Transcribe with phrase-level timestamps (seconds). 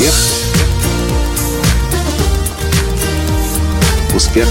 [0.00, 0.14] Успех.
[4.14, 4.48] Успех.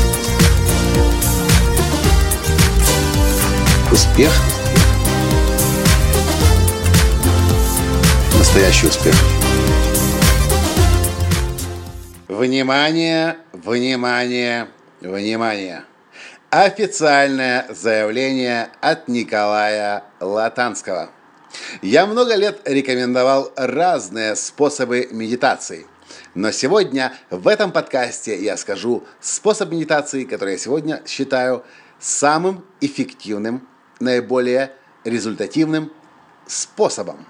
[3.91, 4.31] Успех.
[8.37, 9.15] Настоящий успех.
[12.27, 14.67] Внимание, внимание,
[15.01, 15.81] внимание.
[16.51, 21.09] Официальное заявление от Николая Латанского.
[21.81, 25.87] Я много лет рекомендовал разные способы медитации.
[26.33, 31.63] Но сегодня в этом подкасте я скажу способ медитации, который я сегодня считаю
[31.99, 33.67] самым эффективным,
[33.99, 34.71] наиболее
[35.03, 35.91] результативным
[36.47, 37.25] способом.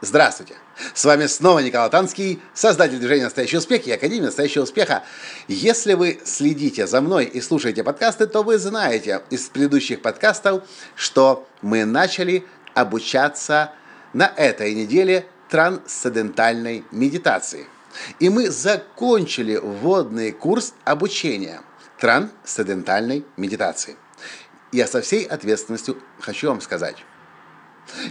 [0.00, 0.54] Здравствуйте!
[0.94, 5.04] С вами снова Николай Танский, создатель движения «Настоящий успех» и Академии «Настоящего успеха».
[5.46, 10.64] Если вы следите за мной и слушаете подкасты, то вы знаете из предыдущих подкастов,
[10.96, 13.72] что мы начали обучаться
[14.12, 17.66] на этой неделе трансцендентальной медитации.
[18.18, 21.60] И мы закончили вводный курс обучения
[21.98, 23.96] трансцендентальной медитации.
[24.72, 26.96] Я со всей ответственностью хочу вам сказать,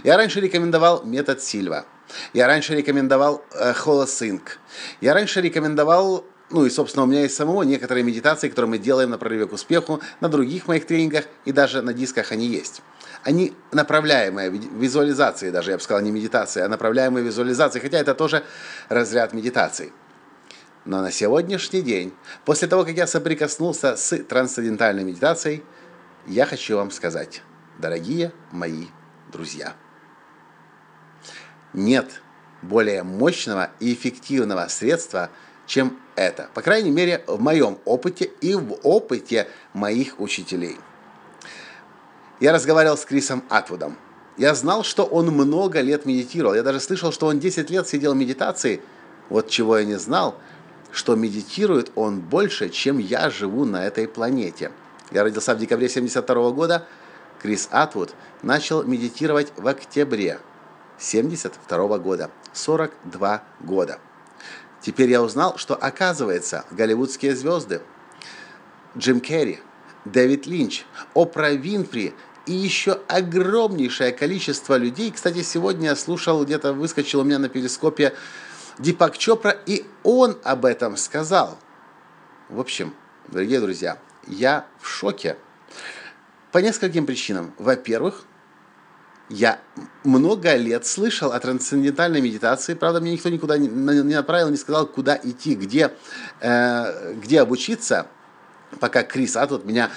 [0.04, 1.84] я раньше рекомендовал метод Сильва.
[2.32, 3.74] Я раньше рекомендовал э.
[5.00, 9.10] Я раньше рекомендовал, ну и, собственно, у меня есть самого некоторые медитации, которые мы делаем
[9.10, 12.82] на прорыве к успеху, на других моих тренингах и даже на дисках они есть.
[13.24, 18.44] Они направляемые визуализации, даже я бы сказал, не медитации, а направляемые визуализации, хотя это тоже
[18.88, 19.92] разряд медитации.
[20.84, 22.12] Но на сегодняшний день,
[22.44, 25.62] после того, как я соприкоснулся с трансцендентальной медитацией,
[26.26, 27.42] я хочу вам сказать,
[27.78, 28.86] дорогие мои
[29.32, 29.74] друзья.
[31.72, 32.20] Нет
[32.62, 35.30] более мощного и эффективного средства,
[35.66, 36.48] чем это.
[36.54, 40.76] По крайней мере, в моем опыте и в опыте моих учителей.
[42.40, 43.96] Я разговаривал с Крисом Атвудом.
[44.36, 46.54] Я знал, что он много лет медитировал.
[46.54, 48.80] Я даже слышал, что он 10 лет сидел в медитации.
[49.28, 50.36] Вот чего я не знал,
[50.90, 54.72] что медитирует он больше, чем я живу на этой планете.
[55.10, 56.86] Я родился в декабре 72 года–
[57.42, 60.38] Крис Атвуд начал медитировать в октябре
[60.98, 63.98] 1972 года, 42 года.
[64.82, 67.82] Теперь я узнал, что оказывается голливудские звезды
[68.98, 69.60] Джим Керри,
[70.04, 70.84] Дэвид Линч,
[71.14, 72.14] Опра Винфри
[72.46, 75.12] и еще огромнейшее количество людей.
[75.12, 78.12] Кстати, сегодня я слушал, где-то выскочил у меня на перископе
[78.78, 81.58] Дипак Чопра, и он об этом сказал.
[82.48, 82.92] В общем,
[83.28, 85.36] дорогие друзья, я в шоке
[86.50, 87.54] по нескольким причинам.
[87.58, 88.24] Во-первых,
[89.32, 89.60] я
[90.04, 95.18] много лет слышал о трансцендентальной медитации, правда, мне никто никуда не, направил, не сказал, куда
[95.22, 95.92] идти, где,
[96.40, 98.06] э, где обучиться,
[98.78, 99.90] пока Крис Атвуд меня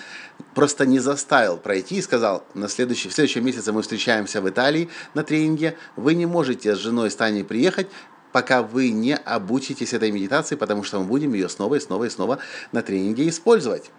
[0.54, 4.90] просто не заставил пройти и сказал, на следующий, в следующем месяце мы встречаемся в Италии
[5.14, 7.88] на тренинге, вы не можете с женой с Таней приехать,
[8.32, 12.10] пока вы не обучитесь этой медитации, потому что мы будем ее снова и снова и
[12.10, 12.40] снова
[12.72, 13.92] на тренинге использовать.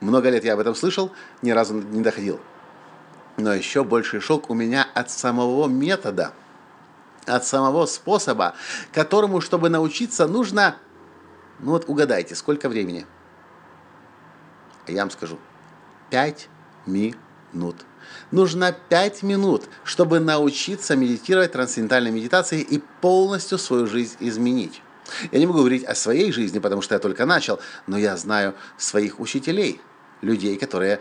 [0.00, 2.40] Много лет я об этом слышал, ни разу не доходил.
[3.38, 6.32] Но еще больший шок у меня от самого метода,
[7.24, 8.54] от самого способа,
[8.92, 10.76] которому, чтобы научиться, нужно,
[11.60, 13.06] ну вот угадайте, сколько времени?
[14.88, 15.38] Я вам скажу,
[16.10, 16.48] пять
[16.84, 17.76] минут.
[18.32, 24.82] Нужно пять минут, чтобы научиться медитировать трансцендентальной медитацией и полностью свою жизнь изменить.
[25.30, 28.54] Я не могу говорить о своей жизни, потому что я только начал, но я знаю
[28.78, 29.80] своих учителей,
[30.22, 31.00] людей, которые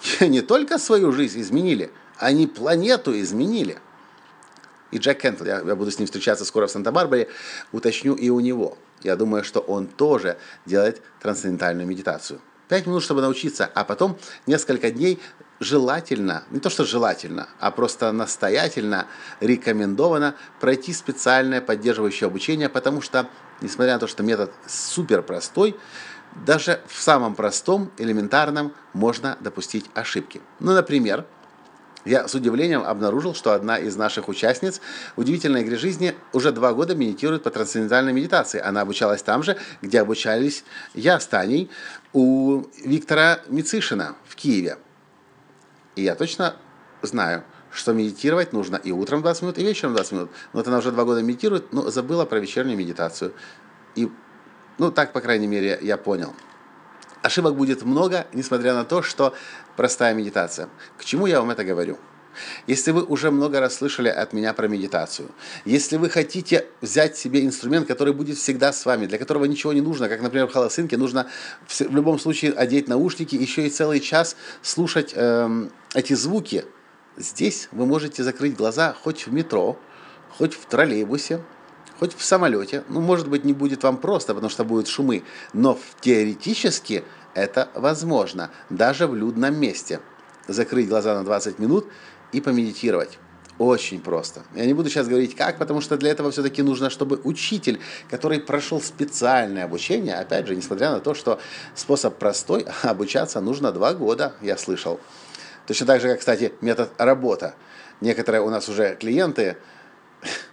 [0.20, 3.78] не только свою жизнь изменили, они планету изменили.
[4.90, 7.28] И Джек Кентл, я, я буду с ним встречаться скоро в Санта-Барбаре,
[7.72, 8.78] уточню и у него.
[9.02, 12.40] Я думаю, что он тоже делает трансцендентальную медитацию.
[12.68, 15.20] Пять минут, чтобы научиться, а потом несколько дней
[15.60, 19.06] желательно, не то что желательно, а просто настоятельно
[19.40, 23.28] рекомендовано пройти специальное поддерживающее обучение, потому что,
[23.60, 25.76] несмотря на то, что метод супер простой,
[26.46, 30.40] даже в самом простом, элементарном можно допустить ошибки.
[30.60, 31.24] Ну, например,
[32.04, 34.80] я с удивлением обнаружил, что одна из наших участниц
[35.16, 38.60] удивительной игры жизни уже два года медитирует по трансцендентальной медитации.
[38.60, 40.64] Она обучалась там же, где обучались
[40.94, 41.70] я с Таней
[42.12, 44.78] у Виктора Мицишина в Киеве.
[45.96, 46.56] И я точно
[47.02, 50.30] знаю, что медитировать нужно и утром 20 минут, и вечером 20 минут.
[50.52, 53.34] Но вот она уже два года медитирует, но забыла про вечернюю медитацию.
[53.96, 54.10] И
[54.78, 56.34] ну, так, по крайней мере, я понял.
[57.22, 59.34] Ошибок будет много, несмотря на то, что
[59.76, 60.68] простая медитация.
[60.96, 61.98] К чему я вам это говорю?
[62.68, 65.28] Если вы уже много раз слышали от меня про медитацию,
[65.64, 69.80] если вы хотите взять себе инструмент, который будет всегда с вами, для которого ничего не
[69.80, 71.28] нужно, как, например, в холосинке, нужно
[71.66, 76.64] в любом случае одеть наушники, еще и целый час слушать эм, эти звуки,
[77.16, 79.76] здесь вы можете закрыть глаза хоть в метро,
[80.30, 81.42] хоть в троллейбусе,
[81.98, 85.78] хоть в самолете, ну, может быть, не будет вам просто, потому что будут шумы, но
[86.00, 87.04] теоретически
[87.34, 90.00] это возможно, даже в людном месте.
[90.46, 91.86] Закрыть глаза на 20 минут
[92.32, 93.18] и помедитировать.
[93.58, 94.42] Очень просто.
[94.54, 98.38] Я не буду сейчас говорить как, потому что для этого все-таки нужно, чтобы учитель, который
[98.38, 101.40] прошел специальное обучение, опять же, несмотря на то, что
[101.74, 105.00] способ простой, обучаться нужно два года, я слышал.
[105.66, 107.54] Точно так же, как, кстати, метод работа.
[108.00, 109.56] Некоторые у нас уже клиенты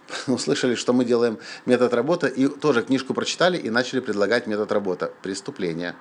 [0.26, 5.10] услышали, что мы делаем метод работы, и тоже книжку прочитали и начали предлагать метод работы.
[5.22, 5.94] Преступление.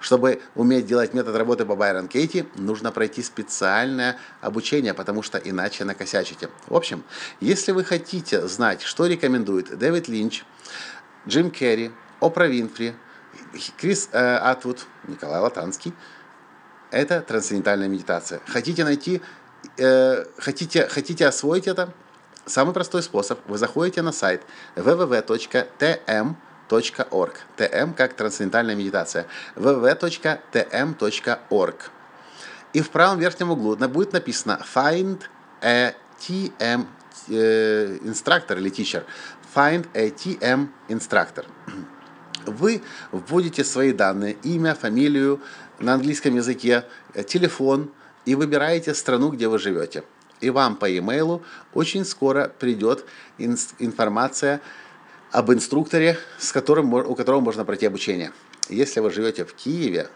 [0.00, 5.84] Чтобы уметь делать метод работы по Байрон Кейти, нужно пройти специальное обучение, потому что иначе
[5.84, 6.50] накосячите.
[6.68, 7.02] В общем,
[7.40, 10.44] если вы хотите знать, что рекомендует Дэвид Линч,
[11.26, 11.90] Джим Керри,
[12.20, 12.94] Опра Винфри,
[13.78, 15.94] Крис э, Атвуд, Николай Латанский,
[16.90, 18.40] это трансцендентальная медитация.
[18.46, 19.22] Хотите найти,
[19.78, 21.92] э, хотите, хотите освоить это?
[22.46, 23.38] Самый простой способ.
[23.46, 24.42] Вы заходите на сайт
[24.74, 26.02] www.tm.org.
[27.56, 29.26] TM как трансцендентальная медитация.
[29.54, 30.30] www.tm.org.
[32.72, 35.20] И в правом верхнем углу будет написано Find
[35.60, 36.86] a TM
[37.28, 39.04] э, инструктор или teacher.
[39.54, 41.44] Find a TM instructor.
[42.46, 45.40] Вы вводите свои данные, имя, фамилию
[45.78, 46.84] на английском языке,
[47.14, 47.92] э, телефон
[48.24, 50.02] и выбираете страну, где вы живете.
[50.42, 51.40] И вам по e-mail
[51.72, 53.06] очень скоро придет
[53.38, 54.60] информация
[55.30, 58.32] об инструкторе, с которым, у которого можно пройти обучение.
[58.68, 60.10] Если вы живете в Киеве,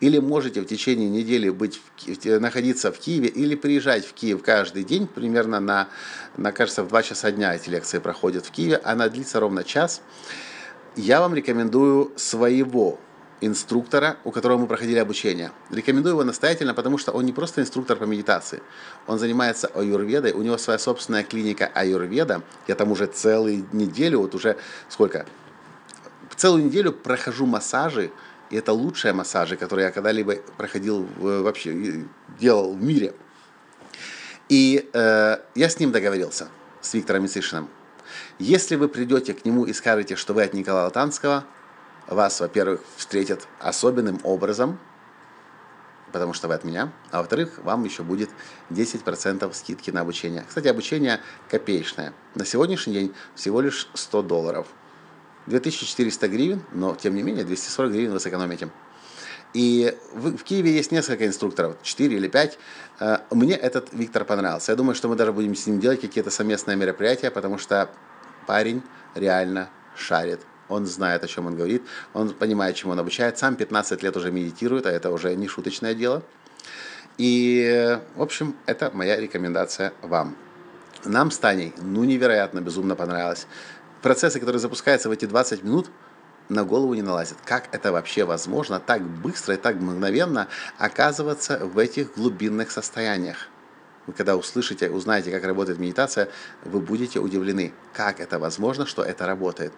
[0.00, 1.80] или можете в течение недели быть,
[2.24, 5.88] находиться в Киеве или приезжать в Киев каждый день, примерно на,
[6.36, 10.02] на, кажется, в 2 часа дня эти лекции проходят в Киеве, она длится ровно час,
[10.96, 12.98] я вам рекомендую своего
[13.40, 15.50] инструктора, у которого мы проходили обучение.
[15.70, 18.62] Рекомендую его настоятельно, потому что он не просто инструктор по медитации.
[19.06, 22.42] Он занимается аюрведой, у него своя собственная клиника аюрведа.
[22.68, 24.56] Я там уже целую неделю, вот уже
[24.88, 25.26] сколько?
[26.36, 28.10] Целую неделю прохожу массажи,
[28.50, 32.04] и это лучшие массажи, которые я когда-либо проходил вообще,
[32.38, 33.14] делал в мире.
[34.48, 36.48] И э, я с ним договорился,
[36.80, 37.68] с Виктором Мицишиным.
[38.38, 41.44] Если вы придете к нему и скажете, что вы от Николая Танского,
[42.10, 44.78] вас, во-первых, встретят особенным образом,
[46.12, 48.30] потому что вы от меня, а во-вторых, вам еще будет
[48.70, 50.44] 10% скидки на обучение.
[50.46, 52.12] Кстати, обучение копеечное.
[52.34, 54.66] На сегодняшний день всего лишь 100 долларов.
[55.46, 58.68] 2400 гривен, но тем не менее 240 гривен вы сэкономите.
[59.54, 62.58] И в, в Киеве есть несколько инструкторов, 4 или 5.
[63.00, 64.72] Э, мне этот Виктор понравился.
[64.72, 67.90] Я думаю, что мы даже будем с ним делать какие-то совместные мероприятия, потому что
[68.46, 68.82] парень
[69.14, 70.40] реально шарит
[70.70, 71.82] он знает, о чем он говорит,
[72.14, 75.94] он понимает, чему он обучает, сам 15 лет уже медитирует, а это уже не шуточное
[75.94, 76.22] дело.
[77.18, 80.36] И, в общем, это моя рекомендация вам.
[81.04, 83.46] Нам с Таней, ну, невероятно, безумно понравилось.
[84.02, 85.90] Процессы, которые запускаются в эти 20 минут,
[86.48, 87.38] на голову не налазят.
[87.44, 93.48] Как это вообще возможно так быстро и так мгновенно оказываться в этих глубинных состояниях?
[94.06, 96.28] Вы когда услышите, узнаете, как работает медитация,
[96.64, 99.72] вы будете удивлены, как это возможно, что это работает.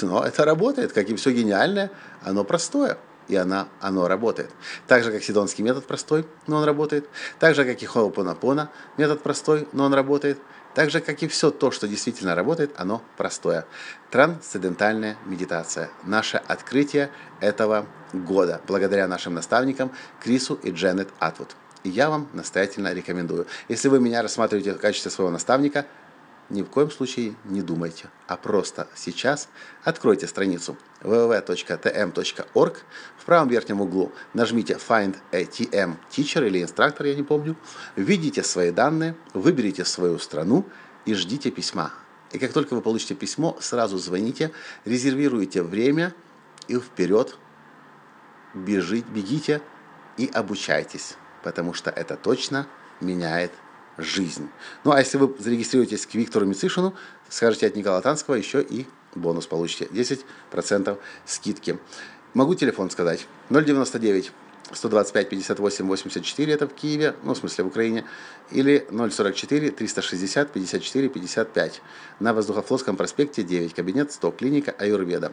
[0.00, 1.90] Но это работает, как и все гениальное,
[2.22, 2.98] оно простое,
[3.28, 4.50] и она, оно работает.
[4.86, 7.08] Так же, как сидонский метод простой, но он работает.
[7.38, 10.38] Так же, как и хоупонапона метод простой, но он работает.
[10.74, 13.64] Так же, как и все то, что действительно работает, оно простое.
[14.10, 15.88] Трансцендентальная медитация.
[16.02, 21.54] Наше открытие этого года, благодаря нашим наставникам Крису и Дженнет Атвуд.
[21.84, 23.46] Я вам настоятельно рекомендую.
[23.68, 25.86] Если вы меня рассматриваете в качестве своего наставника–
[26.50, 29.48] ни в коем случае не думайте, а просто сейчас
[29.82, 32.78] откройте страницу www.tm.org,
[33.16, 37.56] в правом верхнем углу нажмите Find a TM Teacher или инструктор, я не помню,
[37.96, 40.66] введите свои данные, выберите свою страну
[41.06, 41.92] и ждите письма.
[42.32, 44.50] И как только вы получите письмо, сразу звоните,
[44.84, 46.14] резервируйте время
[46.68, 47.36] и вперед
[48.52, 49.62] бежите, бегите
[50.16, 52.66] и обучайтесь, потому что это точно
[53.00, 53.52] меняет
[53.98, 54.48] жизнь.
[54.82, 56.94] Ну а если вы зарегистрируетесь к Виктору Мицишину,
[57.28, 59.84] скажете от Николая Танского, еще и бонус получите.
[59.84, 61.78] 10% скидки.
[62.32, 63.28] Могу телефон сказать.
[63.50, 64.32] 099
[64.72, 68.04] 125 58 84, это в Киеве, ну, в смысле в Украине,
[68.50, 71.82] или 044 360 54 55
[72.20, 75.32] на Воздухофлотском проспекте 9, кабинет 100, клиника Аюрведа.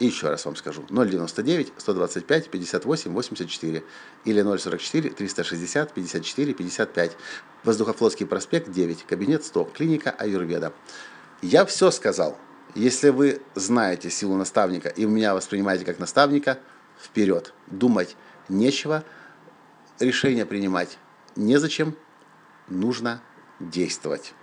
[0.00, 0.84] И еще раз вам скажу.
[0.88, 3.84] 099 125 58 84
[4.24, 7.16] или 044 360 54 55.
[7.62, 10.72] Воздухофлотский проспект 9, кабинет 100, клиника Аюрведа.
[11.42, 12.36] Я все сказал.
[12.74, 16.58] Если вы знаете силу наставника и меня воспринимаете как наставника,
[17.00, 17.52] вперед.
[17.68, 18.16] Думать
[18.48, 19.04] нечего,
[20.00, 20.98] решение принимать
[21.36, 21.96] незачем,
[22.68, 23.22] нужно
[23.60, 24.34] действовать.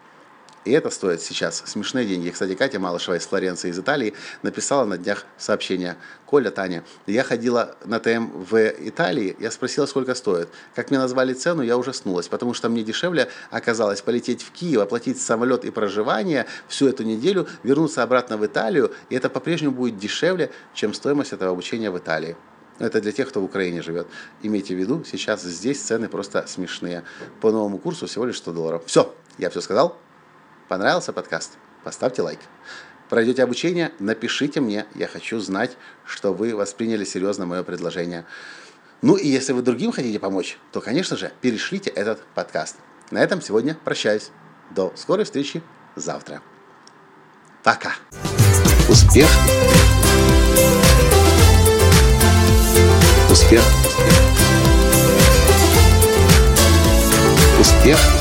[0.63, 2.29] И это стоит сейчас смешные деньги.
[2.29, 4.13] Кстати, Катя Малышева из Флоренции, из Италии,
[4.43, 5.97] написала на днях сообщение.
[6.27, 10.49] Коля, Таня, я ходила на ТМ в Италии, я спросила, сколько стоит.
[10.75, 15.19] Как мне назвали цену, я ужаснулась, потому что мне дешевле оказалось полететь в Киев, оплатить
[15.19, 20.51] самолет и проживание всю эту неделю, вернуться обратно в Италию, и это по-прежнему будет дешевле,
[20.75, 22.37] чем стоимость этого обучения в Италии.
[22.77, 24.07] Это для тех, кто в Украине живет.
[24.41, 27.03] Имейте в виду, сейчас здесь цены просто смешные.
[27.39, 28.83] По новому курсу всего лишь 100 долларов.
[28.85, 29.97] Все, я все сказал.
[30.71, 31.57] Понравился подкаст?
[31.83, 32.39] Поставьте лайк.
[33.09, 33.91] Пройдете обучение?
[33.99, 34.85] Напишите мне.
[34.95, 35.75] Я хочу знать,
[36.05, 38.25] что вы восприняли серьезно мое предложение.
[39.01, 42.77] Ну и если вы другим хотите помочь, то, конечно же, перешлите этот подкаст.
[43.09, 44.31] На этом сегодня прощаюсь.
[44.69, 45.61] До скорой встречи
[45.97, 46.41] завтра.
[47.63, 47.91] Пока.
[48.87, 49.27] Успех.
[53.29, 53.61] Успех.
[57.59, 58.20] Успех.